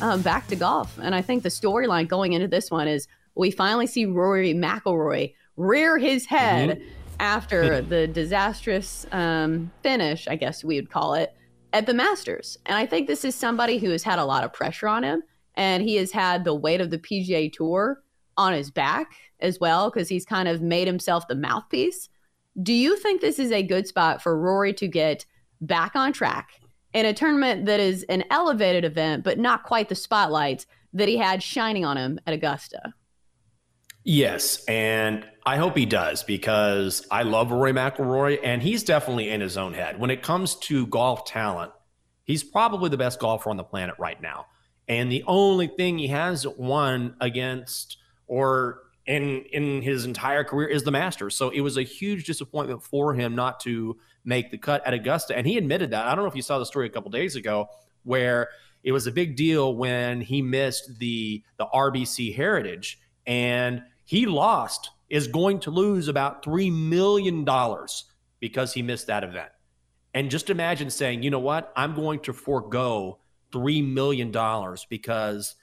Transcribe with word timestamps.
um, 0.00 0.22
back 0.22 0.46
to 0.48 0.56
golf. 0.56 0.98
And 1.02 1.14
I 1.14 1.22
think 1.22 1.42
the 1.42 1.48
storyline 1.48 2.08
going 2.08 2.32
into 2.32 2.48
this 2.48 2.70
one 2.70 2.88
is 2.88 3.08
we 3.34 3.50
finally 3.50 3.86
see 3.86 4.06
Rory 4.06 4.54
McIlroy 4.54 5.34
rear 5.56 5.98
his 5.98 6.26
head 6.26 6.78
mm-hmm. 6.78 6.88
after 7.20 7.80
the 7.82 8.06
disastrous 8.06 9.06
um, 9.12 9.70
finish, 9.82 10.28
I 10.28 10.36
guess 10.36 10.64
we 10.64 10.76
would 10.76 10.90
call 10.90 11.14
it, 11.14 11.34
at 11.72 11.86
the 11.86 11.94
Masters. 11.94 12.58
And 12.66 12.76
I 12.76 12.86
think 12.86 13.06
this 13.06 13.24
is 13.24 13.34
somebody 13.34 13.78
who 13.78 13.90
has 13.90 14.02
had 14.02 14.18
a 14.18 14.24
lot 14.24 14.44
of 14.44 14.52
pressure 14.52 14.88
on 14.88 15.02
him, 15.02 15.22
and 15.54 15.82
he 15.82 15.96
has 15.96 16.12
had 16.12 16.44
the 16.44 16.54
weight 16.54 16.80
of 16.80 16.90
the 16.90 16.98
PGA 16.98 17.52
Tour 17.52 18.02
on 18.36 18.52
his 18.52 18.70
back 18.70 19.12
as 19.40 19.60
well 19.60 19.90
because 19.90 20.08
he's 20.08 20.24
kind 20.24 20.48
of 20.48 20.62
made 20.62 20.86
himself 20.86 21.26
the 21.28 21.34
mouthpiece. 21.34 22.08
Do 22.62 22.72
you 22.72 22.96
think 22.96 23.20
this 23.20 23.38
is 23.38 23.52
a 23.52 23.62
good 23.62 23.86
spot 23.86 24.22
for 24.22 24.38
Rory 24.38 24.72
to 24.74 24.88
get 24.88 25.26
back 25.60 25.94
on 25.94 26.12
track 26.12 26.48
in 26.96 27.04
a 27.04 27.12
tournament 27.12 27.66
that 27.66 27.78
is 27.78 28.04
an 28.04 28.24
elevated 28.30 28.82
event, 28.82 29.22
but 29.22 29.38
not 29.38 29.64
quite 29.64 29.90
the 29.90 29.94
spotlight 29.94 30.64
that 30.94 31.08
he 31.08 31.18
had 31.18 31.42
shining 31.42 31.84
on 31.84 31.98
him 31.98 32.18
at 32.26 32.32
Augusta. 32.32 32.94
Yes, 34.02 34.64
and 34.64 35.26
I 35.44 35.58
hope 35.58 35.76
he 35.76 35.84
does 35.84 36.22
because 36.22 37.06
I 37.10 37.22
love 37.24 37.50
Rory 37.50 37.74
McIlroy, 37.74 38.38
and 38.42 38.62
he's 38.62 38.82
definitely 38.82 39.28
in 39.28 39.42
his 39.42 39.58
own 39.58 39.74
head. 39.74 40.00
When 40.00 40.08
it 40.08 40.22
comes 40.22 40.54
to 40.54 40.86
golf 40.86 41.26
talent, 41.26 41.70
he's 42.24 42.42
probably 42.42 42.88
the 42.88 42.96
best 42.96 43.20
golfer 43.20 43.50
on 43.50 43.58
the 43.58 43.64
planet 43.64 43.96
right 43.98 44.20
now. 44.22 44.46
And 44.88 45.12
the 45.12 45.22
only 45.26 45.66
thing 45.66 45.98
he 45.98 46.06
has 46.06 46.46
won 46.46 47.14
against 47.20 47.98
or 48.26 48.84
in 49.04 49.44
in 49.52 49.82
his 49.82 50.06
entire 50.06 50.44
career 50.44 50.68
is 50.68 50.84
the 50.84 50.92
Masters. 50.92 51.36
So 51.36 51.50
it 51.50 51.60
was 51.60 51.76
a 51.76 51.82
huge 51.82 52.24
disappointment 52.24 52.82
for 52.82 53.12
him 53.12 53.34
not 53.34 53.60
to 53.60 53.98
make 54.26 54.50
the 54.50 54.58
cut 54.58 54.86
at 54.86 54.92
Augusta, 54.92 55.34
and 55.36 55.46
he 55.46 55.56
admitted 55.56 55.92
that. 55.92 56.06
I 56.06 56.14
don't 56.14 56.24
know 56.24 56.28
if 56.28 56.36
you 56.36 56.42
saw 56.42 56.58
the 56.58 56.66
story 56.66 56.86
a 56.86 56.90
couple 56.90 57.10
days 57.10 57.36
ago 57.36 57.68
where 58.02 58.50
it 58.82 58.92
was 58.92 59.06
a 59.06 59.12
big 59.12 59.36
deal 59.36 59.74
when 59.74 60.20
he 60.20 60.42
missed 60.42 60.98
the 60.98 61.42
the 61.56 61.66
RBC 61.66 62.36
Heritage, 62.36 62.98
and 63.26 63.82
he 64.04 64.26
lost 64.26 64.90
is 65.08 65.28
going 65.28 65.60
to 65.60 65.70
lose 65.70 66.08
about 66.08 66.44
three 66.44 66.70
million 66.70 67.44
dollars 67.44 68.04
because 68.40 68.72
he 68.74 68.82
missed 68.82 69.06
that 69.06 69.24
event. 69.24 69.50
And 70.12 70.30
just 70.30 70.50
imagine 70.50 70.90
saying, 70.90 71.22
you 71.22 71.30
know 71.30 71.38
what, 71.38 71.72
I'm 71.76 71.94
going 71.94 72.20
to 72.20 72.32
forego 72.32 73.18
three 73.52 73.82
million 73.82 74.30
dollars 74.30 74.86
because 74.88 75.54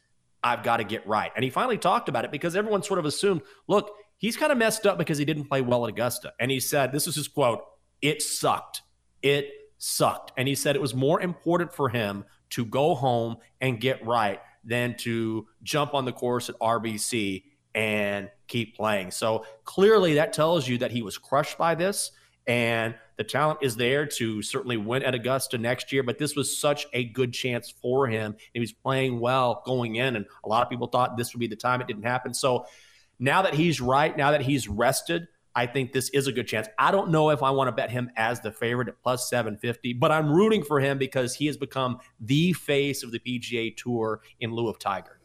I've 0.43 0.63
got 0.63 0.77
to 0.77 0.83
get 0.83 1.07
right. 1.07 1.31
And 1.35 1.43
he 1.43 1.49
finally 1.49 1.77
talked 1.77 2.09
about 2.09 2.25
it 2.25 2.31
because 2.31 2.55
everyone 2.55 2.83
sort 2.83 2.99
of 2.99 3.05
assumed, 3.05 3.41
look, 3.67 3.91
he's 4.17 4.35
kind 4.35 4.51
of 4.51 4.57
messed 4.57 4.85
up 4.85 4.97
because 4.97 5.17
he 5.17 5.25
didn't 5.25 5.45
play 5.45 5.61
well 5.61 5.85
at 5.85 5.89
Augusta. 5.89 6.33
And 6.39 6.51
he 6.51 6.59
said, 6.59 6.91
this 6.91 7.07
is 7.07 7.15
his 7.15 7.27
quote, 7.27 7.63
it 8.03 8.21
sucked. 8.21 8.83
It 9.23 9.49
sucked. 9.79 10.33
And 10.37 10.47
he 10.47 10.53
said 10.53 10.75
it 10.75 10.81
was 10.81 10.93
more 10.93 11.19
important 11.21 11.73
for 11.73 11.89
him 11.89 12.25
to 12.51 12.65
go 12.65 12.93
home 12.93 13.37
and 13.61 13.79
get 13.79 14.05
right 14.05 14.39
than 14.63 14.95
to 14.97 15.47
jump 15.63 15.95
on 15.95 16.05
the 16.05 16.11
course 16.11 16.49
at 16.49 16.59
RBC 16.59 17.43
and 17.73 18.29
keep 18.47 18.75
playing. 18.75 19.09
So 19.11 19.45
clearly 19.63 20.15
that 20.15 20.33
tells 20.33 20.67
you 20.67 20.77
that 20.79 20.91
he 20.91 21.01
was 21.01 21.17
crushed 21.17 21.57
by 21.57 21.73
this 21.73 22.11
and 22.45 22.95
the 23.15 23.23
talent 23.23 23.59
is 23.61 23.75
there 23.75 24.05
to 24.05 24.41
certainly 24.41 24.75
win 24.75 25.03
at 25.03 25.15
Augusta 25.15 25.57
next 25.57 25.91
year, 25.93 26.03
but 26.03 26.17
this 26.17 26.35
was 26.35 26.57
such 26.57 26.87
a 26.91 27.05
good 27.05 27.31
chance 27.31 27.71
for 27.71 28.07
him. 28.07 28.35
He 28.53 28.59
was 28.59 28.73
playing 28.73 29.19
well 29.19 29.61
going 29.65 29.95
in, 29.95 30.15
and 30.15 30.25
a 30.43 30.49
lot 30.49 30.63
of 30.63 30.69
people 30.69 30.87
thought 30.87 31.15
this 31.15 31.33
would 31.33 31.39
be 31.39 31.47
the 31.47 31.55
time. 31.55 31.79
It 31.79 31.87
didn't 31.87 32.03
happen. 32.03 32.33
So 32.33 32.65
now 33.19 33.43
that 33.43 33.53
he's 33.53 33.79
right, 33.79 34.15
now 34.17 34.31
that 34.31 34.41
he's 34.41 34.67
rested, 34.67 35.27
I 35.55 35.67
think 35.67 35.93
this 35.93 36.09
is 36.09 36.27
a 36.27 36.31
good 36.31 36.47
chance. 36.47 36.67
I 36.79 36.91
don't 36.91 37.11
know 37.11 37.29
if 37.29 37.43
I 37.43 37.51
want 37.51 37.67
to 37.67 37.71
bet 37.71 37.91
him 37.91 38.09
as 38.15 38.41
the 38.41 38.51
favorite 38.51 38.87
at 38.87 39.01
plus 39.01 39.29
750, 39.29 39.93
but 39.93 40.11
I'm 40.11 40.31
rooting 40.31 40.63
for 40.63 40.79
him 40.79 40.97
because 40.97 41.35
he 41.35 41.45
has 41.45 41.57
become 41.57 41.99
the 42.19 42.53
face 42.53 43.03
of 43.03 43.11
the 43.11 43.19
PGA 43.19 43.75
Tour 43.77 44.21
in 44.39 44.51
lieu 44.51 44.67
of 44.67 44.79
Tiger. 44.79 45.19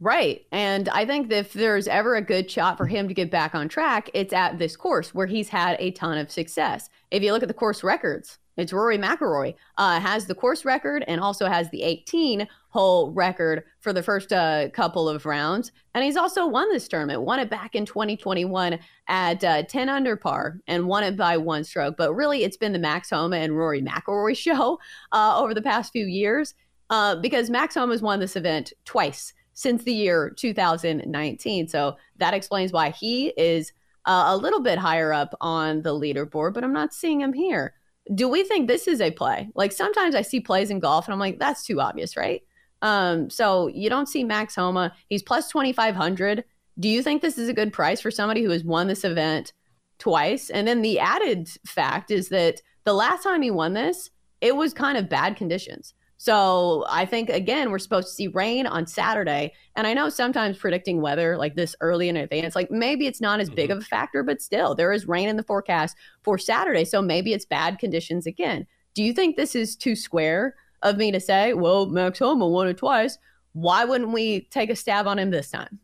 Right. 0.00 0.46
And 0.50 0.88
I 0.88 1.04
think 1.04 1.30
if 1.30 1.52
there's 1.52 1.86
ever 1.86 2.16
a 2.16 2.22
good 2.22 2.50
shot 2.50 2.78
for 2.78 2.86
him 2.86 3.06
to 3.06 3.14
get 3.14 3.30
back 3.30 3.54
on 3.54 3.68
track, 3.68 4.10
it's 4.14 4.32
at 4.32 4.58
this 4.58 4.74
course 4.74 5.14
where 5.14 5.26
he's 5.26 5.50
had 5.50 5.76
a 5.78 5.90
ton 5.92 6.16
of 6.16 6.30
success. 6.30 6.88
If 7.10 7.22
you 7.22 7.32
look 7.32 7.42
at 7.42 7.48
the 7.48 7.54
course 7.54 7.84
records, 7.84 8.38
it's 8.56 8.72
Rory 8.72 8.98
McIlroy 8.98 9.54
uh, 9.78 10.00
has 10.00 10.26
the 10.26 10.34
course 10.34 10.64
record 10.64 11.04
and 11.08 11.20
also 11.20 11.46
has 11.46 11.70
the 11.70 11.82
18 11.82 12.46
hole 12.68 13.10
record 13.12 13.64
for 13.80 13.92
the 13.92 14.02
first 14.02 14.32
uh, 14.32 14.68
couple 14.70 15.08
of 15.08 15.26
rounds. 15.26 15.72
And 15.94 16.04
he's 16.04 16.16
also 16.16 16.46
won 16.46 16.70
this 16.70 16.88
tournament, 16.88 17.22
won 17.22 17.38
it 17.40 17.50
back 17.50 17.74
in 17.74 17.86
2021 17.86 18.78
at 19.08 19.44
uh, 19.44 19.62
10 19.64 19.88
under 19.88 20.16
par 20.16 20.60
and 20.66 20.86
won 20.86 21.04
it 21.04 21.16
by 21.16 21.36
one 21.36 21.64
stroke. 21.64 21.96
But 21.96 22.14
really, 22.14 22.44
it's 22.44 22.56
been 22.56 22.72
the 22.72 22.78
Max 22.78 23.10
Homa 23.10 23.36
and 23.36 23.56
Rory 23.56 23.82
McIlroy 23.82 24.36
show 24.36 24.78
uh, 25.12 25.40
over 25.40 25.54
the 25.54 25.62
past 25.62 25.92
few 25.92 26.06
years 26.06 26.54
uh, 26.90 27.16
because 27.16 27.50
Max 27.50 27.74
Homa 27.74 27.92
has 27.92 28.02
won 28.02 28.20
this 28.20 28.36
event 28.36 28.72
twice 28.84 29.32
since 29.54 29.84
the 29.84 29.92
year 29.92 30.30
2019. 30.36 31.68
So 31.68 31.96
that 32.18 32.34
explains 32.34 32.72
why 32.72 32.90
he 32.90 33.28
is 33.36 33.72
uh, 34.06 34.24
a 34.28 34.36
little 34.36 34.60
bit 34.60 34.78
higher 34.78 35.12
up 35.12 35.34
on 35.40 35.82
the 35.82 35.90
leaderboard, 35.90 36.54
but 36.54 36.64
I'm 36.64 36.72
not 36.72 36.94
seeing 36.94 37.20
him 37.20 37.32
here. 37.32 37.74
Do 38.14 38.28
we 38.28 38.44
think 38.44 38.66
this 38.66 38.88
is 38.88 39.00
a 39.00 39.10
play? 39.10 39.50
Like 39.54 39.72
sometimes 39.72 40.14
I 40.14 40.22
see 40.22 40.40
plays 40.40 40.70
in 40.70 40.80
golf 40.80 41.06
and 41.06 41.12
I'm 41.12 41.20
like, 41.20 41.38
that's 41.38 41.64
too 41.64 41.80
obvious, 41.80 42.16
right? 42.16 42.42
Um, 42.82 43.30
so 43.30 43.68
you 43.68 43.90
don't 43.90 44.08
see 44.08 44.24
Max 44.24 44.54
Homa. 44.54 44.92
He's 45.08 45.22
plus 45.22 45.50
2,500. 45.50 46.44
Do 46.78 46.88
you 46.88 47.02
think 47.02 47.20
this 47.20 47.38
is 47.38 47.48
a 47.48 47.54
good 47.54 47.72
price 47.72 48.00
for 48.00 48.10
somebody 48.10 48.42
who 48.42 48.50
has 48.50 48.64
won 48.64 48.88
this 48.88 49.04
event 49.04 49.52
twice? 49.98 50.50
And 50.50 50.66
then 50.66 50.82
the 50.82 50.98
added 50.98 51.48
fact 51.66 52.10
is 52.10 52.30
that 52.30 52.62
the 52.84 52.94
last 52.94 53.22
time 53.22 53.42
he 53.42 53.50
won 53.50 53.74
this, 53.74 54.10
it 54.40 54.56
was 54.56 54.72
kind 54.72 54.96
of 54.96 55.08
bad 55.08 55.36
conditions. 55.36 55.94
So 56.22 56.84
I 56.86 57.06
think 57.06 57.30
again 57.30 57.70
we're 57.70 57.78
supposed 57.78 58.08
to 58.08 58.12
see 58.12 58.28
rain 58.28 58.66
on 58.66 58.86
Saturday, 58.86 59.54
and 59.74 59.86
I 59.86 59.94
know 59.94 60.10
sometimes 60.10 60.58
predicting 60.58 61.00
weather 61.00 61.38
like 61.38 61.54
this 61.54 61.74
early 61.80 62.10
in 62.10 62.16
advance, 62.18 62.54
like 62.54 62.70
maybe 62.70 63.06
it's 63.06 63.22
not 63.22 63.40
as 63.40 63.48
mm-hmm. 63.48 63.56
big 63.56 63.70
of 63.70 63.78
a 63.78 63.80
factor, 63.80 64.22
but 64.22 64.42
still 64.42 64.74
there 64.74 64.92
is 64.92 65.08
rain 65.08 65.30
in 65.30 65.38
the 65.38 65.42
forecast 65.42 65.96
for 66.22 66.36
Saturday, 66.36 66.84
so 66.84 67.00
maybe 67.00 67.32
it's 67.32 67.46
bad 67.46 67.78
conditions 67.78 68.26
again. 68.26 68.66
Do 68.92 69.02
you 69.02 69.14
think 69.14 69.36
this 69.36 69.54
is 69.54 69.74
too 69.74 69.96
square 69.96 70.56
of 70.82 70.98
me 70.98 71.10
to 71.10 71.20
say, 71.20 71.54
well, 71.54 71.86
Max 71.86 72.18
Homa 72.18 72.46
won 72.46 72.68
it 72.68 72.76
twice? 72.76 73.16
Why 73.54 73.86
wouldn't 73.86 74.12
we 74.12 74.42
take 74.50 74.68
a 74.68 74.76
stab 74.76 75.06
on 75.06 75.18
him 75.18 75.30
this 75.30 75.50
time? 75.50 75.78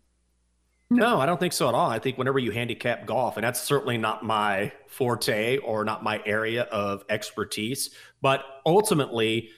No, 0.91 1.19
I 1.19 1.25
don't 1.25 1.41
think 1.41 1.55
so 1.55 1.67
at 1.67 1.75
all. 1.75 1.89
I 1.89 1.99
think 1.99 2.19
whenever 2.19 2.39
you 2.39 2.51
handicap 2.51 3.07
golf, 3.07 3.39
and 3.39 3.45
that's 3.45 3.63
certainly 3.63 3.97
not 3.97 4.23
my 4.23 4.71
forte 4.87 5.57
or 5.57 5.83
not 5.83 6.05
my 6.05 6.21
area 6.27 6.65
of 6.65 7.05
expertise, 7.09 7.89
but 8.21 8.45
ultimately 8.67 9.49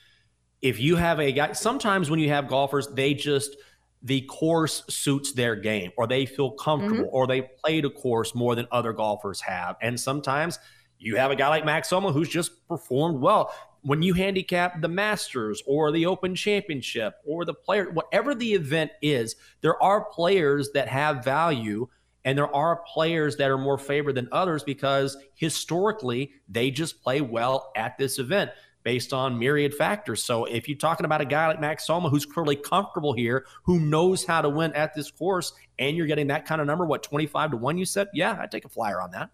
if 0.63 0.81
you 0.81 0.97
have 0.97 1.21
a 1.21 1.33
guy, 1.33 1.53
sometimes 1.53 2.11
when 2.11 2.21
you 2.21 2.29
have 2.29 2.49
golfers, 2.49 2.89
they 2.89 3.15
just 3.15 3.57
the 4.03 4.21
course 4.23 4.85
suits 4.89 5.33
their 5.33 5.57
game 5.57 5.91
or 5.97 6.07
they 6.07 6.25
feel 6.25 6.53
comfortable 6.53 7.05
mm-hmm. 7.05 7.15
or 7.15 7.27
they 7.27 7.43
played 7.43 7.85
a 7.85 7.91
course 7.91 8.35
more 8.35 8.55
than 8.55 8.67
other 8.71 8.93
golfers 8.93 9.41
have. 9.41 9.77
And 9.83 9.99
sometimes 9.99 10.59
you 10.99 11.17
have 11.17 11.31
a 11.31 11.37
guy 11.37 11.49
like 11.49 11.65
Max 11.65 11.91
Homa 11.91 12.13
who's 12.13 12.29
just 12.29 12.67
performed 12.69 13.21
well. 13.21 13.53
When 13.83 14.03
you 14.03 14.15
handicap 14.15 14.81
the 14.81 14.89
Masters 14.89 15.63
or 15.67 15.93
the 15.93 16.07
Open 16.07 16.35
Championship 16.35 17.15
or 17.25 17.45
the 17.45 17.55
player, 17.55 17.91
whatever 17.91 18.35
the 18.35 18.55
event 18.55 18.91
is, 19.03 19.37
there 19.61 19.81
are 19.83 20.05
players 20.05 20.71
that 20.73 20.89
have 20.89 21.25
value 21.25 21.89
and 22.25 22.37
there 22.37 22.55
are 22.55 22.83
players 22.93 23.37
that 23.37 23.51
are 23.51 23.59
more 23.59 23.79
favored 23.79 24.15
than 24.15 24.29
others 24.33 24.63
because 24.63 25.17
historically 25.35 26.33
they 26.49 26.71
just 26.71 27.03
play 27.03 27.21
well 27.21 27.73
at 27.77 27.97
this 27.99 28.19
event. 28.19 28.51
Based 28.83 29.13
on 29.13 29.39
myriad 29.39 29.75
factors. 29.75 30.23
So 30.23 30.45
if 30.45 30.69
you're 30.69 30.79
talking 30.79 31.05
about 31.05 31.21
a 31.21 31.25
guy 31.25 31.49
like 31.49 31.61
Max 31.61 31.87
Homa 31.87 32.09
who's 32.09 32.25
clearly 32.25 32.57
comfortable 32.57 33.13
here, 33.13 33.47
who 33.65 33.81
knows 33.81 34.25
how 34.25 34.41
to 34.41 34.49
win 34.49 34.73
at 34.73 34.95
this 34.95 35.11
course, 35.11 35.53
and 35.79 35.97
you're 35.97 36.07
getting 36.07 36.29
that 36.29 36.47
kind 36.47 36.61
of 36.61 36.67
number, 36.67 36.87
what 36.87 37.03
25 37.03 37.53
to 37.53 37.57
one? 37.57 37.79
You 37.79 37.85
said, 37.85 38.09
yeah, 38.15 38.37
I'd 38.41 38.51
take 38.51 38.65
a 38.65 38.69
flyer 38.69 39.01
on 39.01 39.11
that. 39.13 39.31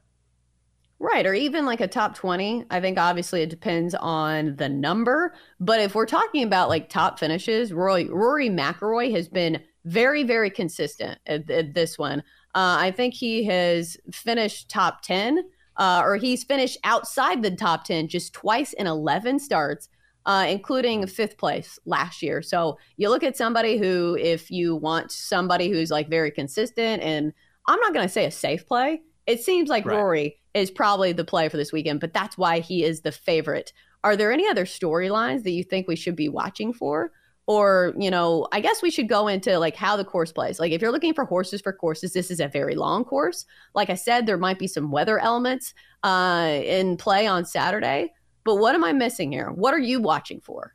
Right. 0.98 1.26
Or 1.26 1.34
even 1.34 1.66
like 1.66 1.80
a 1.80 1.88
top 1.88 2.14
20. 2.14 2.66
I 2.70 2.80
think 2.80 2.98
obviously 2.98 3.42
it 3.42 3.50
depends 3.50 3.94
on 3.94 4.56
the 4.56 4.68
number. 4.68 5.34
But 5.60 5.80
if 5.80 5.94
we're 5.94 6.06
talking 6.06 6.44
about 6.44 6.68
like 6.68 6.88
top 6.88 7.18
finishes, 7.18 7.72
Rory, 7.72 8.08
Rory 8.08 8.48
McIlroy 8.48 9.12
has 9.14 9.28
been 9.28 9.60
very, 9.84 10.22
very 10.22 10.50
consistent 10.50 11.18
at, 11.26 11.50
at 11.50 11.74
this 11.74 11.98
one. 11.98 12.20
Uh, 12.54 12.78
I 12.80 12.90
think 12.92 13.14
he 13.14 13.44
has 13.44 13.96
finished 14.12 14.70
top 14.70 15.02
10 15.02 15.42
uh, 15.76 16.02
or 16.04 16.16
he's 16.16 16.44
finished 16.44 16.78
outside 16.84 17.42
the 17.42 17.50
top 17.50 17.84
10 17.84 18.08
just 18.08 18.32
twice 18.32 18.72
in 18.74 18.86
11 18.86 19.38
starts, 19.38 19.88
uh, 20.26 20.46
including 20.48 21.06
fifth 21.06 21.36
place 21.36 21.78
last 21.84 22.22
year. 22.22 22.42
So 22.42 22.78
you 22.96 23.08
look 23.08 23.22
at 23.22 23.36
somebody 23.36 23.78
who, 23.78 24.16
if 24.20 24.50
you 24.50 24.76
want 24.76 25.12
somebody 25.12 25.70
who's 25.70 25.90
like 25.90 26.08
very 26.08 26.30
consistent, 26.30 27.02
and 27.02 27.32
I'm 27.66 27.80
not 27.80 27.94
going 27.94 28.06
to 28.06 28.12
say 28.12 28.24
a 28.24 28.30
safe 28.30 28.66
play, 28.66 29.02
it 29.26 29.42
seems 29.42 29.68
like 29.68 29.86
right. 29.86 29.96
Rory 29.96 30.38
is 30.52 30.70
probably 30.70 31.12
the 31.12 31.24
play 31.24 31.48
for 31.48 31.56
this 31.56 31.72
weekend, 31.72 32.00
but 32.00 32.12
that's 32.12 32.38
why 32.38 32.60
he 32.60 32.84
is 32.84 33.00
the 33.00 33.12
favorite. 33.12 33.72
Are 34.04 34.16
there 34.16 34.32
any 34.32 34.48
other 34.48 34.66
storylines 34.66 35.42
that 35.44 35.52
you 35.52 35.64
think 35.64 35.88
we 35.88 35.96
should 35.96 36.16
be 36.16 36.28
watching 36.28 36.72
for? 36.72 37.10
Or 37.46 37.92
you 37.98 38.10
know 38.10 38.48
i 38.52 38.60
guess 38.60 38.82
we 38.82 38.90
should 38.90 39.08
go 39.08 39.28
into 39.28 39.58
like 39.58 39.76
how 39.76 39.96
the 39.96 40.04
course 40.04 40.32
plays. 40.32 40.58
Like 40.58 40.72
if 40.72 40.80
you're 40.80 40.92
looking 40.92 41.14
for 41.14 41.24
horses 41.24 41.60
for 41.60 41.72
courses 41.72 42.12
this 42.12 42.30
is 42.30 42.40
a 42.40 42.48
very 42.48 42.74
long 42.74 43.04
course. 43.04 43.44
Like 43.74 43.90
i 43.90 43.94
said 43.94 44.26
there 44.26 44.38
might 44.38 44.58
be 44.58 44.66
some 44.66 44.90
weather 44.90 45.18
elements 45.18 45.74
uh, 46.02 46.60
in 46.64 46.96
play 46.96 47.26
on 47.26 47.44
saturday 47.44 48.12
but 48.44 48.56
what 48.56 48.74
am 48.74 48.84
i 48.84 48.92
missing 48.92 49.32
here? 49.32 49.50
What 49.50 49.74
are 49.74 49.78
you 49.78 50.00
watching 50.00 50.40
for 50.40 50.74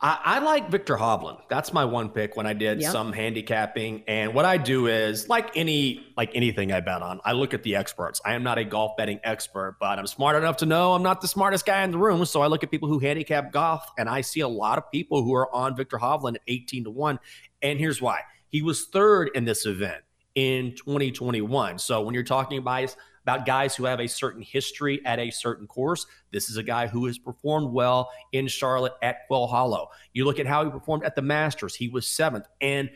I, 0.00 0.18
I, 0.24 0.38
like 0.38 0.70
Viktor 0.70 0.96
Hovland. 0.96 1.40
That's 1.48 1.72
my 1.72 1.84
one 1.84 2.08
pick 2.10 2.36
when 2.36 2.46
I 2.46 2.52
did 2.52 2.80
yep. 2.80 2.92
some 2.92 3.12
handicapping. 3.12 4.04
And 4.06 4.32
what 4.32 4.44
I 4.44 4.56
do 4.56 4.86
is 4.86 5.28
like 5.28 5.56
any 5.56 6.06
like 6.16 6.30
anything 6.34 6.70
I 6.70 6.78
bet 6.78 7.02
on, 7.02 7.20
I 7.24 7.32
look 7.32 7.52
at 7.52 7.64
the 7.64 7.74
experts. 7.74 8.20
I 8.24 8.34
am 8.34 8.44
not 8.44 8.58
a 8.58 8.64
golf 8.64 8.96
betting 8.96 9.18
expert, 9.24 9.76
but 9.80 9.98
I'm 9.98 10.06
smart 10.06 10.36
enough 10.36 10.58
to 10.58 10.66
know 10.66 10.92
I'm 10.92 11.02
not 11.02 11.20
the 11.20 11.26
smartest 11.26 11.66
guy 11.66 11.82
in 11.82 11.90
the 11.90 11.98
room. 11.98 12.24
So 12.26 12.42
I 12.42 12.46
look 12.46 12.62
at 12.62 12.70
people 12.70 12.88
who 12.88 13.00
handicap 13.00 13.50
golf 13.50 13.82
and 13.98 14.08
I 14.08 14.20
see 14.20 14.40
a 14.40 14.48
lot 14.48 14.78
of 14.78 14.88
people 14.92 15.24
who 15.24 15.34
are 15.34 15.52
on 15.52 15.76
Viktor 15.76 15.98
Hovland 15.98 16.36
at 16.36 16.42
18 16.46 16.84
to 16.84 16.90
1. 16.90 17.18
And 17.62 17.80
here's 17.80 18.00
why. 18.00 18.20
He 18.50 18.62
was 18.62 18.86
third 18.86 19.30
in 19.34 19.46
this 19.46 19.66
event 19.66 20.02
in 20.36 20.76
2021. 20.76 21.80
So 21.80 22.02
when 22.02 22.14
you're 22.14 22.22
talking 22.22 22.58
about 22.58 22.94
about 23.22 23.46
guys 23.46 23.74
who 23.74 23.84
have 23.84 24.00
a 24.00 24.08
certain 24.08 24.42
history 24.42 25.00
at 25.04 25.18
a 25.18 25.30
certain 25.30 25.66
course. 25.66 26.06
This 26.32 26.50
is 26.50 26.56
a 26.56 26.62
guy 26.62 26.86
who 26.86 27.06
has 27.06 27.18
performed 27.18 27.72
well 27.72 28.10
in 28.32 28.48
Charlotte 28.48 28.94
at 29.02 29.26
Quail 29.26 29.46
Hollow. 29.46 29.90
You 30.12 30.24
look 30.24 30.38
at 30.38 30.46
how 30.46 30.64
he 30.64 30.70
performed 30.70 31.04
at 31.04 31.14
the 31.14 31.22
Masters, 31.22 31.74
he 31.74 31.88
was 31.88 32.08
seventh. 32.08 32.46
And 32.60 32.90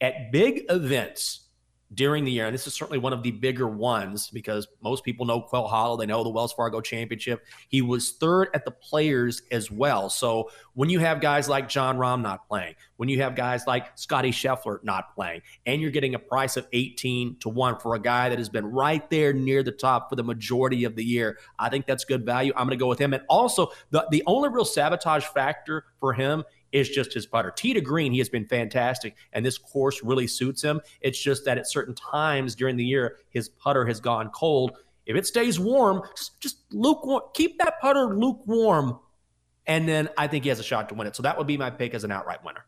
at 0.00 0.30
big 0.30 0.64
events, 0.68 1.46
during 1.94 2.24
the 2.24 2.30
year. 2.30 2.46
And 2.46 2.54
this 2.54 2.66
is 2.66 2.74
certainly 2.74 2.98
one 2.98 3.12
of 3.12 3.22
the 3.22 3.30
bigger 3.30 3.68
ones 3.68 4.28
because 4.30 4.66
most 4.82 5.04
people 5.04 5.24
know 5.24 5.40
Quail 5.40 5.66
Hollow. 5.66 5.96
They 5.96 6.06
know 6.06 6.24
the 6.24 6.30
Wells 6.30 6.52
Fargo 6.52 6.80
Championship. 6.80 7.44
He 7.68 7.82
was 7.82 8.12
third 8.12 8.48
at 8.54 8.64
the 8.64 8.70
players 8.70 9.42
as 9.52 9.70
well. 9.70 10.10
So 10.10 10.50
when 10.74 10.90
you 10.90 10.98
have 10.98 11.20
guys 11.20 11.48
like 11.48 11.68
Jon 11.68 11.96
Rahm 11.96 12.22
not 12.22 12.48
playing, 12.48 12.74
when 12.96 13.08
you 13.08 13.20
have 13.22 13.34
guys 13.34 13.66
like 13.66 13.96
Scottie 13.96 14.30
Scheffler 14.30 14.82
not 14.82 15.14
playing, 15.14 15.42
and 15.66 15.80
you're 15.80 15.90
getting 15.90 16.14
a 16.14 16.18
price 16.18 16.56
of 16.56 16.66
18 16.72 17.36
to 17.40 17.48
1 17.48 17.78
for 17.78 17.94
a 17.94 18.00
guy 18.00 18.28
that 18.28 18.38
has 18.38 18.48
been 18.48 18.66
right 18.66 19.08
there 19.10 19.32
near 19.32 19.62
the 19.62 19.72
top 19.72 20.08
for 20.08 20.16
the 20.16 20.24
majority 20.24 20.84
of 20.84 20.96
the 20.96 21.04
year, 21.04 21.38
I 21.58 21.68
think 21.68 21.86
that's 21.86 22.04
good 22.04 22.24
value. 22.24 22.52
I'm 22.56 22.66
going 22.66 22.78
to 22.78 22.82
go 22.82 22.88
with 22.88 22.98
him. 22.98 23.12
And 23.12 23.22
also, 23.28 23.70
the, 23.90 24.06
the 24.10 24.22
only 24.26 24.48
real 24.48 24.64
sabotage 24.64 25.24
factor 25.24 25.84
for 26.00 26.12
him 26.12 26.44
is 26.72 26.88
just 26.88 27.14
his 27.14 27.26
putter. 27.26 27.50
Tee 27.50 27.72
to 27.74 27.80
green, 27.80 28.12
he 28.12 28.18
has 28.18 28.28
been 28.28 28.46
fantastic, 28.46 29.16
and 29.32 29.44
this 29.44 29.58
course 29.58 30.02
really 30.02 30.26
suits 30.26 30.62
him. 30.62 30.80
It's 31.00 31.18
just 31.18 31.44
that 31.44 31.58
at 31.58 31.68
certain 31.68 31.94
times 31.94 32.54
during 32.54 32.76
the 32.76 32.84
year, 32.84 33.18
his 33.30 33.48
putter 33.48 33.86
has 33.86 34.00
gone 34.00 34.30
cold. 34.30 34.76
If 35.06 35.16
it 35.16 35.26
stays 35.26 35.60
warm, 35.60 36.02
just, 36.16 36.40
just 36.40 36.58
lukewarm, 36.72 37.22
keep 37.34 37.58
that 37.58 37.80
putter 37.80 38.16
lukewarm, 38.16 38.98
and 39.66 39.88
then 39.88 40.08
I 40.18 40.26
think 40.26 40.44
he 40.44 40.48
has 40.48 40.58
a 40.60 40.64
shot 40.64 40.88
to 40.88 40.94
win 40.94 41.06
it. 41.06 41.16
So 41.16 41.22
that 41.22 41.38
would 41.38 41.46
be 41.46 41.56
my 41.56 41.70
pick 41.70 41.94
as 41.94 42.04
an 42.04 42.12
outright 42.12 42.44
winner. 42.44 42.64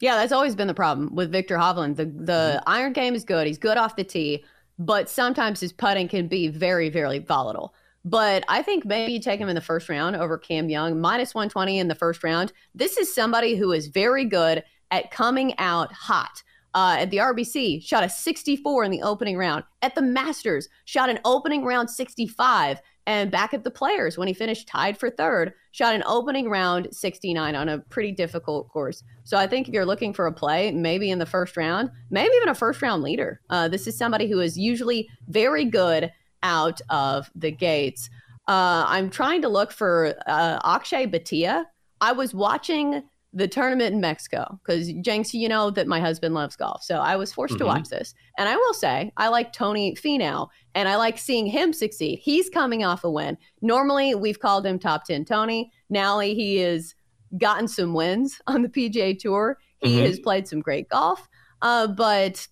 Yeah, 0.00 0.16
that's 0.16 0.32
always 0.32 0.54
been 0.54 0.66
the 0.66 0.74
problem 0.74 1.14
with 1.14 1.30
Viktor 1.30 1.56
Hovland. 1.56 1.96
The 1.96 2.06
the 2.06 2.56
mm-hmm. 2.56 2.64
iron 2.66 2.92
game 2.92 3.14
is 3.14 3.24
good. 3.24 3.46
He's 3.46 3.58
good 3.58 3.76
off 3.76 3.96
the 3.96 4.04
tee, 4.04 4.44
but 4.78 5.08
sometimes 5.08 5.60
his 5.60 5.72
putting 5.72 6.08
can 6.08 6.26
be 6.26 6.48
very, 6.48 6.88
very 6.88 7.18
volatile. 7.18 7.74
But 8.02 8.44
I 8.48 8.62
think 8.62 8.86
maybe 8.86 9.12
you 9.12 9.20
take 9.20 9.38
him 9.38 9.50
in 9.50 9.54
the 9.54 9.60
first 9.60 9.90
round 9.90 10.16
over 10.16 10.38
Cam 10.38 10.70
Young, 10.70 11.00
minus 11.00 11.34
120 11.34 11.78
in 11.78 11.88
the 11.88 11.94
first 11.94 12.24
round. 12.24 12.52
This 12.74 12.96
is 12.96 13.14
somebody 13.14 13.56
who 13.56 13.72
is 13.72 13.88
very 13.88 14.24
good 14.24 14.64
at 14.90 15.10
coming 15.10 15.56
out 15.58 15.92
hot. 15.92 16.42
Uh, 16.72 16.98
at 17.00 17.10
the 17.10 17.16
RBC, 17.16 17.84
shot 17.84 18.04
a 18.04 18.08
64 18.08 18.84
in 18.84 18.90
the 18.92 19.02
opening 19.02 19.36
round. 19.36 19.64
At 19.82 19.96
the 19.96 20.02
Masters, 20.02 20.68
shot 20.84 21.10
an 21.10 21.18
opening 21.24 21.64
round 21.64 21.90
65. 21.90 22.80
And 23.06 23.30
back 23.30 23.54
at 23.54 23.64
the 23.64 23.70
Players, 23.70 24.18
when 24.18 24.28
he 24.28 24.34
finished 24.34 24.68
tied 24.68 24.98
for 24.98 25.10
third, 25.10 25.52
shot 25.72 25.94
an 25.94 26.02
opening 26.06 26.48
round 26.48 26.88
69 26.92 27.54
on 27.54 27.68
a 27.68 27.78
pretty 27.78 28.12
difficult 28.12 28.68
course. 28.68 29.02
So 29.24 29.36
I 29.36 29.46
think 29.46 29.68
if 29.68 29.74
you're 29.74 29.86
looking 29.86 30.12
for 30.12 30.26
a 30.26 30.32
play, 30.32 30.70
maybe 30.70 31.10
in 31.10 31.18
the 31.18 31.26
first 31.26 31.56
round, 31.56 31.90
maybe 32.10 32.32
even 32.36 32.48
a 32.48 32.54
first 32.54 32.82
round 32.82 33.02
leader, 33.02 33.40
uh, 33.50 33.68
this 33.68 33.86
is 33.86 33.96
somebody 33.96 34.28
who 34.28 34.40
is 34.40 34.58
usually 34.58 35.08
very 35.28 35.64
good 35.64 36.12
out 36.42 36.80
of 36.88 37.30
the 37.34 37.50
gates. 37.50 38.10
Uh, 38.48 38.84
I'm 38.86 39.10
trying 39.10 39.42
to 39.42 39.48
look 39.48 39.72
for 39.72 40.14
uh, 40.26 40.58
Akshay 40.64 41.06
Bhatia. 41.06 41.64
I 42.00 42.12
was 42.12 42.34
watching 42.34 43.02
the 43.32 43.46
tournament 43.46 43.94
in 43.94 44.00
Mexico 44.00 44.58
because 44.64 44.92
Jenks, 45.02 45.32
you 45.32 45.48
know 45.48 45.70
that 45.70 45.86
my 45.86 46.00
husband 46.00 46.34
loves 46.34 46.56
golf, 46.56 46.82
so 46.82 46.96
I 46.96 47.16
was 47.16 47.32
forced 47.32 47.54
mm-hmm. 47.54 47.60
to 47.60 47.66
watch 47.66 47.88
this. 47.88 48.14
And 48.38 48.48
I 48.48 48.56
will 48.56 48.74
say, 48.74 49.12
I 49.16 49.28
like 49.28 49.52
Tony 49.52 49.94
Finau, 49.94 50.48
and 50.74 50.88
I 50.88 50.96
like 50.96 51.18
seeing 51.18 51.46
him 51.46 51.72
succeed. 51.72 52.18
He's 52.20 52.48
coming 52.48 52.84
off 52.84 53.04
a 53.04 53.10
win. 53.10 53.38
Normally, 53.62 54.14
we've 54.14 54.40
called 54.40 54.66
him 54.66 54.78
top 54.78 55.04
ten 55.04 55.24
Tony. 55.24 55.70
Now 55.88 56.18
he 56.18 56.56
has 56.58 56.94
gotten 57.38 57.68
some 57.68 57.94
wins 57.94 58.40
on 58.46 58.62
the 58.62 58.68
PGA 58.68 59.18
Tour. 59.18 59.58
He 59.78 59.96
mm-hmm. 59.96 60.06
has 60.06 60.18
played 60.18 60.48
some 60.48 60.60
great 60.60 60.88
golf, 60.88 61.28
uh, 61.62 61.86
but 61.86 62.46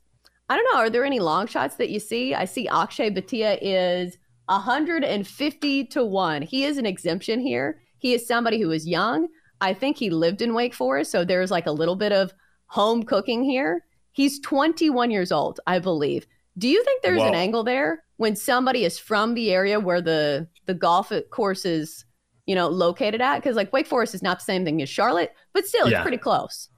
I 0.48 0.56
don't 0.56 0.72
know. 0.72 0.80
Are 0.80 0.90
there 0.90 1.04
any 1.04 1.20
long 1.20 1.46
shots 1.46 1.76
that 1.76 1.90
you 1.90 2.00
see? 2.00 2.34
I 2.34 2.44
see 2.44 2.68
Akshay 2.68 3.10
Bhatia 3.10 3.58
is 3.60 4.16
150 4.46 5.84
to 5.84 6.04
1. 6.04 6.42
He 6.42 6.64
is 6.64 6.78
an 6.78 6.86
exemption 6.86 7.40
here. 7.40 7.80
He 7.98 8.14
is 8.14 8.26
somebody 8.26 8.60
who 8.60 8.70
is 8.70 8.86
young. 8.86 9.28
I 9.60 9.74
think 9.74 9.96
he 9.96 10.10
lived 10.10 10.42
in 10.42 10.54
Wake 10.54 10.74
Forest, 10.74 11.10
so 11.10 11.24
there's 11.24 11.50
like 11.50 11.66
a 11.66 11.72
little 11.72 11.96
bit 11.96 12.12
of 12.12 12.32
home 12.66 13.02
cooking 13.02 13.42
here. 13.42 13.84
He's 14.12 14.40
21 14.40 15.10
years 15.10 15.32
old, 15.32 15.60
I 15.66 15.78
believe. 15.78 16.26
Do 16.56 16.68
you 16.68 16.82
think 16.84 17.02
there's 17.02 17.20
Whoa. 17.20 17.28
an 17.28 17.34
angle 17.34 17.64
there 17.64 18.04
when 18.16 18.34
somebody 18.34 18.84
is 18.84 18.98
from 18.98 19.34
the 19.34 19.52
area 19.52 19.78
where 19.78 20.00
the 20.00 20.48
the 20.66 20.74
golf 20.74 21.12
course 21.30 21.64
is, 21.64 22.04
you 22.46 22.54
know, 22.54 22.68
located 22.68 23.20
at? 23.20 23.36
Because 23.36 23.56
like 23.56 23.72
Wake 23.72 23.86
Forest 23.86 24.14
is 24.14 24.22
not 24.22 24.40
the 24.40 24.44
same 24.44 24.64
thing 24.64 24.82
as 24.82 24.88
Charlotte, 24.88 25.32
but 25.52 25.66
still, 25.66 25.86
it's 25.86 26.00
pretty 26.02 26.18
close. 26.18 26.68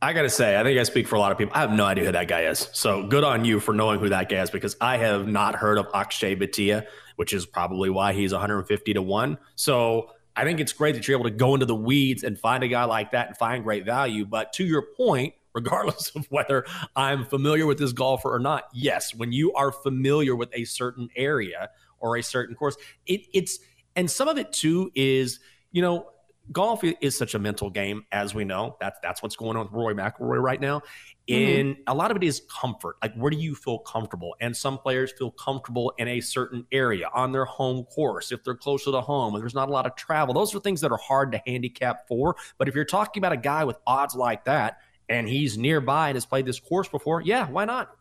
I 0.00 0.12
got 0.12 0.22
to 0.22 0.30
say, 0.30 0.58
I 0.58 0.62
think 0.62 0.78
I 0.78 0.84
speak 0.84 1.08
for 1.08 1.16
a 1.16 1.18
lot 1.18 1.32
of 1.32 1.38
people. 1.38 1.52
I 1.56 1.60
have 1.60 1.72
no 1.72 1.84
idea 1.84 2.04
who 2.04 2.12
that 2.12 2.28
guy 2.28 2.42
is. 2.42 2.68
So 2.72 3.04
good 3.04 3.24
on 3.24 3.44
you 3.44 3.58
for 3.58 3.74
knowing 3.74 3.98
who 3.98 4.08
that 4.10 4.28
guy 4.28 4.42
is 4.42 4.50
because 4.50 4.76
I 4.80 4.96
have 4.96 5.26
not 5.26 5.56
heard 5.56 5.76
of 5.76 5.88
Akshay 5.92 6.36
Bhatia, 6.36 6.86
which 7.16 7.32
is 7.32 7.46
probably 7.46 7.90
why 7.90 8.12
he's 8.12 8.32
150 8.32 8.94
to 8.94 9.02
1. 9.02 9.38
So 9.56 10.10
I 10.38 10.44
think 10.44 10.60
it's 10.60 10.72
great 10.72 10.94
that 10.94 11.08
you're 11.08 11.18
able 11.18 11.28
to 11.28 11.34
go 11.34 11.54
into 11.54 11.66
the 11.66 11.74
weeds 11.74 12.22
and 12.22 12.38
find 12.38 12.62
a 12.62 12.68
guy 12.68 12.84
like 12.84 13.10
that 13.10 13.26
and 13.26 13.36
find 13.36 13.64
great 13.64 13.84
value. 13.84 14.24
But 14.24 14.52
to 14.52 14.64
your 14.64 14.82
point, 14.96 15.34
regardless 15.52 16.14
of 16.14 16.26
whether 16.30 16.64
I'm 16.94 17.24
familiar 17.24 17.66
with 17.66 17.78
this 17.78 17.92
golfer 17.92 18.32
or 18.32 18.38
not, 18.38 18.68
yes, 18.72 19.12
when 19.12 19.32
you 19.32 19.52
are 19.54 19.72
familiar 19.72 20.36
with 20.36 20.50
a 20.52 20.64
certain 20.64 21.08
area 21.16 21.70
or 21.98 22.16
a 22.16 22.22
certain 22.22 22.54
course, 22.54 22.76
it, 23.04 23.22
it's, 23.34 23.58
and 23.96 24.08
some 24.08 24.28
of 24.28 24.38
it 24.38 24.52
too 24.52 24.92
is, 24.94 25.40
you 25.72 25.82
know, 25.82 26.08
golf 26.52 26.82
is 27.00 27.16
such 27.16 27.34
a 27.34 27.38
mental 27.38 27.70
game, 27.70 28.04
as 28.12 28.34
we 28.34 28.44
know. 28.44 28.76
That's 28.80 28.98
that's 29.02 29.22
what's 29.22 29.36
going 29.36 29.56
on 29.56 29.64
with 29.64 29.72
Roy 29.72 29.94
McIlroy 29.94 30.40
right 30.40 30.60
now. 30.60 30.82
Mm-hmm. 31.28 31.60
And 31.60 31.76
a 31.86 31.94
lot 31.94 32.10
of 32.10 32.16
it 32.16 32.24
is 32.24 32.42
comfort. 32.50 32.96
Like, 33.02 33.14
where 33.14 33.30
do 33.30 33.36
you 33.36 33.54
feel 33.54 33.78
comfortable? 33.80 34.34
And 34.40 34.56
some 34.56 34.78
players 34.78 35.12
feel 35.12 35.30
comfortable 35.30 35.92
in 35.98 36.08
a 36.08 36.20
certain 36.20 36.66
area 36.72 37.08
on 37.12 37.32
their 37.32 37.44
home 37.44 37.84
course, 37.84 38.32
if 38.32 38.42
they're 38.44 38.54
closer 38.54 38.90
to 38.90 39.00
home, 39.00 39.34
and 39.34 39.42
there's 39.42 39.54
not 39.54 39.68
a 39.68 39.72
lot 39.72 39.86
of 39.86 39.94
travel. 39.94 40.32
Those 40.32 40.54
are 40.54 40.60
things 40.60 40.80
that 40.80 40.90
are 40.90 40.98
hard 40.98 41.32
to 41.32 41.42
handicap 41.46 42.08
for. 42.08 42.36
But 42.56 42.68
if 42.68 42.74
you're 42.74 42.84
talking 42.84 43.20
about 43.20 43.32
a 43.32 43.38
guy 43.38 43.64
with 43.64 43.76
odds 43.86 44.14
like 44.14 44.44
that, 44.46 44.78
and 45.08 45.28
he's 45.28 45.56
nearby 45.56 46.08
and 46.08 46.16
has 46.16 46.26
played 46.26 46.46
this 46.46 46.60
course 46.60 46.88
before, 46.88 47.22
yeah, 47.22 47.48
why 47.48 47.64
not? 47.64 47.94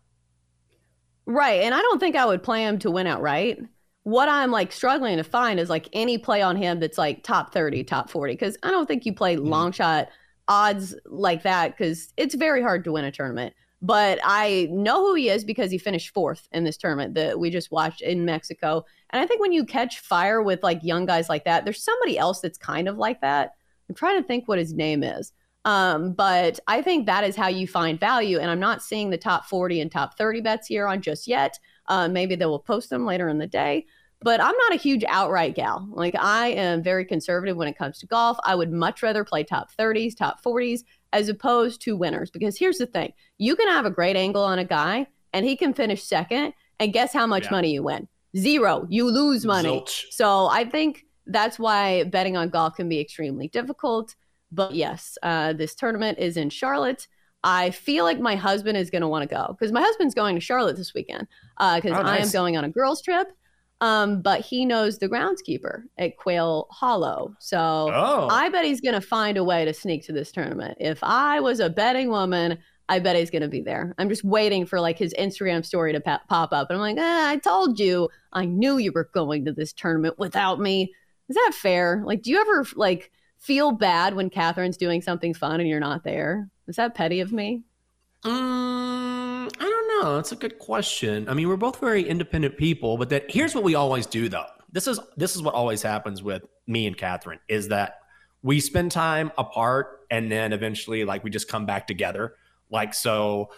Right. 1.26 1.62
And 1.64 1.74
I 1.74 1.82
don't 1.82 2.00
think 2.00 2.16
I 2.16 2.26
would 2.26 2.44
play 2.44 2.64
him 2.64 2.80
to 2.80 2.92
win 2.92 3.08
outright 3.08 3.60
what 4.08 4.30
I'm 4.30 4.52
like 4.52 4.72
struggling 4.72 5.18
to 5.18 5.24
find 5.26 5.60
is 5.60 5.70
like 5.70 5.90
any 5.92 6.18
play 6.18 6.42
on 6.42 6.56
him 6.56 6.80
that's 6.80 6.98
like 6.98 7.24
top 7.24 7.52
30, 7.52 7.84
top 7.84 8.10
40. 8.10 8.38
Cause 8.38 8.58
I 8.64 8.72
don't 8.72 8.86
think 8.86 9.06
you 9.06 9.14
play 9.14 9.36
mm 9.36 9.46
long 9.46 9.74
shot 9.74 10.08
odds 10.48 10.96
like 11.08 11.44
that 11.44 11.78
because 11.78 12.14
it's 12.16 12.34
very 12.34 12.62
hard 12.62 12.86
to 12.86 12.94
win 12.94 13.04
a 13.04 13.12
tournament. 13.12 13.54
but 13.82 14.18
I 14.24 14.70
know 14.72 15.06
who 15.06 15.16
he 15.16 15.28
is 15.28 15.44
because 15.44 15.72
he 15.72 15.78
finished 15.78 16.14
fourth 16.14 16.48
in 16.54 16.64
this 16.64 16.78
tournament 16.78 17.16
that 17.16 17.38
we 17.38 17.50
just 17.50 17.70
watched 17.70 18.02
in 18.02 18.24
Mexico. 18.24 18.86
And 19.10 19.22
I 19.22 19.28
think 19.28 19.42
when 19.42 19.52
you 19.52 19.66
catch 19.66 20.00
fire 20.00 20.42
with 20.42 20.64
like 20.64 20.80
young 20.84 21.06
guys 21.06 21.28
like 21.28 21.44
that, 21.44 21.66
there's 21.66 21.84
somebody 21.84 22.18
else 22.18 22.40
that's 22.40 22.58
kind 22.58 22.88
of 22.88 22.98
like 22.98 23.20
that. 23.20 23.56
I'm 23.90 23.96
trying 23.96 24.22
to 24.22 24.26
think 24.26 24.48
what 24.48 24.58
his 24.58 24.74
name 24.74 25.04
is. 25.04 25.34
Um, 25.66 26.14
but 26.14 26.62
I 26.66 26.82
think 26.82 27.08
that 27.08 27.26
is 27.26 27.36
how 27.36 27.50
you 27.50 27.68
find 27.68 28.00
value. 28.00 28.40
And 28.40 28.50
I'm 28.50 28.60
not 28.62 28.82
seeing 28.82 29.10
the 29.10 29.18
top 29.18 29.48
40 29.48 29.82
and 29.82 29.92
top 29.92 30.18
30 30.18 30.40
bets 30.40 30.68
here 30.68 30.88
on 30.88 31.02
just 31.02 31.28
yet. 31.28 31.60
Uh, 31.88 32.08
maybe 32.08 32.36
they 32.36 32.46
will 32.46 32.58
post 32.60 32.90
them 32.90 33.06
later 33.06 33.28
in 33.28 33.38
the 33.38 33.48
day. 33.48 33.86
But 34.22 34.42
I'm 34.42 34.56
not 34.58 34.74
a 34.74 34.78
huge 34.78 35.04
outright 35.08 35.56
gal. 35.56 35.88
Like 35.92 36.16
I 36.20 36.48
am 36.48 36.82
very 36.82 37.06
conservative 37.06 37.56
when 37.56 37.68
it 37.68 37.78
comes 37.78 38.00
to 38.00 38.08
golf. 38.08 38.38
I 38.44 38.56
would 38.56 38.72
much 38.72 39.04
rather 39.04 39.24
play 39.24 39.44
top 39.44 39.70
30s, 39.78 40.18
top 40.18 40.44
40s, 40.44 40.82
as 41.14 41.30
opposed 41.30 41.82
to 41.82 41.96
winners. 41.96 42.32
Because 42.32 42.58
here's 42.58 42.80
the 42.80 42.88
thing 42.88 43.14
you 43.38 43.56
can 43.56 43.68
have 43.68 43.86
a 43.86 43.92
great 43.92 44.16
angle 44.16 44.44
on 44.44 44.60
a 44.60 44.66
guy 44.66 45.08
and 45.34 45.46
he 45.46 45.56
can 45.56 45.74
finish 45.74 46.04
second. 46.04 46.54
And 46.80 46.94
guess 46.94 47.14
how 47.14 47.26
much 47.26 47.46
yeah. 47.46 47.52
money 47.52 47.74
you 47.74 47.84
win? 47.84 48.08
Zero. 48.36 48.86
You 48.90 49.10
lose 49.10 49.46
money. 49.46 49.82
Zilch. 49.82 50.06
So 50.12 50.48
I 50.48 50.66
think 50.66 51.06
that's 51.26 51.60
why 51.60 52.04
betting 52.04 52.38
on 52.38 52.50
golf 52.50 52.76
can 52.76 52.90
be 52.90 53.00
extremely 53.00 53.48
difficult. 53.48 54.16
But 54.52 54.74
yes, 54.74 55.18
uh, 55.24 55.54
this 55.54 55.76
tournament 55.76 56.20
is 56.20 56.38
in 56.38 56.50
Charlotte. 56.50 57.08
I 57.44 57.70
feel 57.72 58.04
like 58.04 58.20
my 58.20 58.36
husband 58.36 58.78
is 58.78 58.90
going 58.90 59.02
to 59.02 59.08
want 59.08 59.28
to 59.28 59.34
go 59.34 59.56
because 59.58 59.72
my 59.72 59.82
husband's 59.82 60.16
going 60.16 60.36
to 60.36 60.42
Charlotte 60.42 60.76
this 60.76 60.94
weekend 60.94 61.28
because 61.58 61.92
uh, 61.92 62.00
oh, 62.00 62.04
nice. 62.04 62.22
I 62.22 62.24
am 62.24 62.32
going 62.32 62.58
on 62.58 62.64
a 62.64 62.70
girls' 62.70 63.02
trip. 63.02 63.28
Um, 63.80 64.22
but 64.22 64.42
he 64.42 64.66
knows 64.66 64.98
the 64.98 65.08
groundskeeper 65.08 65.84
at 65.98 66.18
Quail 66.18 66.68
Hollow. 66.72 67.36
So 67.40 67.60
oh. 67.60 68.28
I 68.32 68.50
bet 68.50 68.66
he's 68.66 68.82
going 68.82 68.96
to 68.96 69.02
find 69.02 69.38
a 69.38 69.44
way 69.44 69.66
to 69.66 69.74
sneak 69.74 70.06
to 70.08 70.14
this 70.14 70.32
tournament. 70.32 70.78
If 70.80 71.00
I 71.04 71.40
was 71.40 71.60
a 71.60 71.70
betting 71.70 72.10
woman, 72.10 72.58
I 72.90 73.00
bet 73.00 73.16
he's 73.18 73.30
going 73.30 73.44
to 73.44 73.48
be 73.48 73.62
there. 73.62 73.94
I'm 73.98 74.10
just 74.10 74.24
waiting 74.24 74.66
for 74.66 74.80
like 74.80 74.98
his 74.98 75.14
Instagram 75.20 75.64
story 75.64 75.94
to 75.94 76.00
pop 76.00 76.28
up. 76.30 76.70
And 76.70 76.78
I'm 76.78 76.82
like, 76.82 76.98
eh, 76.98 77.30
I 77.30 77.38
told 77.38 77.80
you, 77.80 78.10
I 78.34 78.46
knew 78.46 78.78
you 78.78 78.92
were 78.92 79.10
going 79.14 79.46
to 79.46 79.52
this 79.52 79.74
tournament 79.74 80.18
without 80.18 80.60
me. 80.60 80.94
Is 81.30 81.36
that 81.36 81.52
fair? 81.54 82.02
Like, 82.06 82.24
do 82.24 82.32
you 82.32 82.40
ever 82.40 82.66
like 82.76 83.12
feel 83.38 83.72
bad 83.74 84.16
when 84.16 84.30
Catherine's 84.30 84.78
doing 84.78 85.02
something 85.02 85.34
fun 85.34 85.60
and 85.60 85.70
you're 85.70 85.80
not 85.80 86.04
there? 86.04 86.50
Is 86.68 86.78
that 86.78 86.96
petty 86.96 87.20
of 87.20 87.32
me? 87.32 87.64
Um, 88.24 89.48
I 89.48 89.64
don't 89.64 89.77
know. 90.04 90.16
That's 90.16 90.32
a 90.32 90.36
good 90.36 90.60
question. 90.60 91.28
I 91.30 91.34
mean, 91.34 91.48
we're 91.48 91.58
both 91.58 91.80
very 91.80 92.04
independent 92.04 92.58
people, 92.58 92.98
but 92.98 93.10
that 93.10 93.30
here's 93.30 93.56
what 93.56 93.64
we 93.64 93.76
always 93.76 94.06
do 94.06 94.30
though. 94.30 94.46
This 94.72 94.88
is 94.88 95.00
this 95.16 95.36
is 95.36 95.42
what 95.42 95.54
always 95.54 95.82
happens 95.82 96.22
with 96.22 96.44
me 96.68 96.88
and 96.88 96.98
Catherine 96.98 97.40
is 97.48 97.70
that 97.70 98.00
we 98.44 98.60
spend 98.60 98.92
time 98.92 99.32
apart 99.38 100.06
and 100.12 100.32
then 100.32 100.54
eventually 100.54 101.06
like 101.06 101.24
we 101.24 101.30
just 101.30 101.48
come 101.48 101.66
back 101.66 101.88
together. 101.88 102.36
Like 102.70 102.94
so 102.94 103.50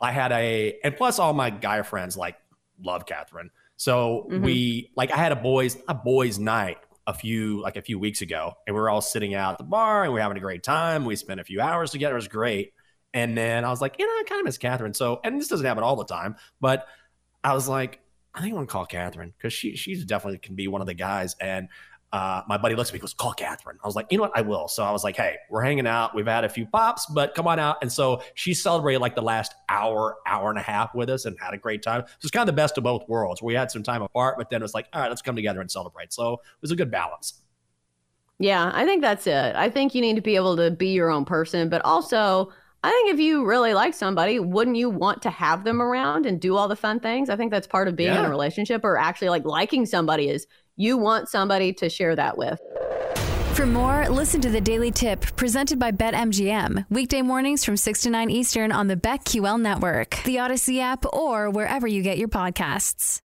I 0.00 0.12
had 0.12 0.32
a 0.32 0.78
and 0.84 0.96
plus 0.96 1.18
all 1.18 1.32
my 1.32 1.50
guy 1.50 1.82
friends 1.82 2.16
like 2.16 2.36
love 2.82 3.06
Catherine. 3.06 3.50
So 3.76 4.28
mm-hmm. 4.30 4.44
we 4.44 4.92
like 4.96 5.10
I 5.10 5.16
had 5.16 5.32
a 5.32 5.36
boys 5.36 5.76
a 5.88 5.94
boys 5.94 6.38
night 6.38 6.78
a 7.06 7.14
few 7.14 7.62
like 7.62 7.76
a 7.76 7.82
few 7.82 7.98
weeks 7.98 8.20
ago 8.20 8.52
and 8.66 8.74
we 8.74 8.80
were 8.80 8.90
all 8.90 9.00
sitting 9.00 9.34
out 9.34 9.52
at 9.52 9.58
the 9.58 9.64
bar 9.64 10.04
and 10.04 10.12
we 10.12 10.20
are 10.20 10.22
having 10.22 10.36
a 10.36 10.40
great 10.40 10.62
time. 10.62 11.04
We 11.04 11.16
spent 11.16 11.40
a 11.40 11.44
few 11.44 11.60
hours 11.60 11.90
together. 11.90 12.14
It 12.14 12.16
was 12.16 12.28
great. 12.28 12.74
And 13.12 13.36
then 13.36 13.64
I 13.64 13.70
was 13.70 13.80
like, 13.80 13.96
you 13.98 14.06
know, 14.06 14.12
I 14.12 14.24
kind 14.28 14.40
of 14.40 14.44
miss 14.44 14.58
Catherine. 14.58 14.94
So, 14.94 15.20
and 15.24 15.40
this 15.40 15.48
doesn't 15.48 15.66
happen 15.66 15.82
all 15.82 15.96
the 15.96 16.04
time, 16.04 16.36
but 16.60 16.86
I 17.42 17.54
was 17.54 17.68
like, 17.68 18.00
I 18.34 18.40
think 18.40 18.52
I'm 18.52 18.58
gonna 18.58 18.66
call 18.66 18.86
Catherine 18.86 19.32
because 19.36 19.52
she 19.52 19.74
she's 19.74 20.04
definitely 20.04 20.38
can 20.38 20.54
be 20.54 20.68
one 20.68 20.80
of 20.80 20.86
the 20.86 20.94
guys. 20.94 21.34
And 21.40 21.68
uh, 22.12 22.42
my 22.48 22.56
buddy 22.56 22.74
looks 22.74 22.90
at 22.90 22.94
me, 22.94 22.98
goes, 22.98 23.14
call 23.14 23.32
Catherine. 23.32 23.78
I 23.82 23.86
was 23.86 23.94
like, 23.94 24.06
you 24.10 24.18
know 24.18 24.22
what, 24.22 24.36
I 24.36 24.40
will. 24.40 24.66
So 24.66 24.82
I 24.82 24.90
was 24.90 25.04
like, 25.04 25.16
hey, 25.16 25.36
we're 25.48 25.62
hanging 25.62 25.86
out. 25.86 26.14
We've 26.14 26.26
had 26.26 26.44
a 26.44 26.48
few 26.48 26.66
pops, 26.66 27.06
but 27.06 27.34
come 27.34 27.46
on 27.46 27.60
out. 27.60 27.76
And 27.82 27.92
so 27.92 28.22
she 28.34 28.52
celebrated 28.52 29.00
like 29.00 29.14
the 29.14 29.22
last 29.22 29.54
hour, 29.68 30.16
hour 30.26 30.50
and 30.50 30.58
a 30.58 30.62
half 30.62 30.92
with 30.94 31.08
us 31.08 31.24
and 31.24 31.36
had 31.40 31.54
a 31.54 31.56
great 31.56 31.82
time. 31.82 32.02
So 32.06 32.14
it's 32.22 32.30
kind 32.32 32.42
of 32.48 32.52
the 32.52 32.60
best 32.60 32.76
of 32.78 32.84
both 32.84 33.08
worlds. 33.08 33.42
We 33.42 33.54
had 33.54 33.70
some 33.70 33.84
time 33.84 34.02
apart, 34.02 34.36
but 34.38 34.50
then 34.50 34.60
it 34.60 34.64
was 34.64 34.74
like, 34.74 34.88
all 34.92 35.00
right, 35.00 35.08
let's 35.08 35.22
come 35.22 35.36
together 35.36 35.60
and 35.60 35.70
celebrate. 35.70 36.12
So 36.12 36.34
it 36.34 36.62
was 36.62 36.72
a 36.72 36.76
good 36.76 36.90
balance. 36.90 37.42
Yeah, 38.40 38.72
I 38.74 38.84
think 38.86 39.02
that's 39.02 39.26
it. 39.26 39.54
I 39.54 39.70
think 39.70 39.94
you 39.94 40.00
need 40.00 40.16
to 40.16 40.22
be 40.22 40.34
able 40.34 40.56
to 40.56 40.70
be 40.70 40.88
your 40.88 41.10
own 41.10 41.24
person, 41.24 41.68
but 41.68 41.84
also 41.84 42.50
I 42.82 42.90
think 42.90 43.12
if 43.12 43.20
you 43.20 43.44
really 43.44 43.74
like 43.74 43.92
somebody, 43.92 44.38
wouldn't 44.38 44.76
you 44.76 44.88
want 44.88 45.20
to 45.22 45.30
have 45.30 45.64
them 45.64 45.82
around 45.82 46.24
and 46.24 46.40
do 46.40 46.56
all 46.56 46.66
the 46.66 46.76
fun 46.76 46.98
things? 46.98 47.28
I 47.28 47.36
think 47.36 47.50
that's 47.50 47.66
part 47.66 47.88
of 47.88 47.96
being 47.96 48.14
yeah. 48.14 48.20
in 48.20 48.24
a 48.24 48.30
relationship 48.30 48.84
or 48.84 48.96
actually 48.96 49.28
like 49.28 49.44
liking 49.44 49.84
somebody 49.84 50.30
is 50.30 50.46
you 50.76 50.96
want 50.96 51.28
somebody 51.28 51.74
to 51.74 51.90
share 51.90 52.16
that 52.16 52.38
with. 52.38 52.58
For 53.52 53.66
more, 53.66 54.08
listen 54.08 54.40
to 54.40 54.48
the 54.48 54.62
Daily 54.62 54.90
Tip 54.90 55.20
presented 55.36 55.78
by 55.78 55.92
BetMGM. 55.92 56.86
Weekday 56.88 57.20
mornings 57.20 57.66
from 57.66 57.76
6 57.76 58.00
to 58.02 58.10
9 58.10 58.30
Eastern 58.30 58.72
on 58.72 58.86
the 58.86 58.96
BetQL 58.96 59.60
network, 59.60 60.22
the 60.24 60.36
Audacy 60.36 60.80
app, 60.80 61.04
or 61.12 61.50
wherever 61.50 61.86
you 61.86 62.02
get 62.02 62.16
your 62.16 62.28
podcasts. 62.28 63.20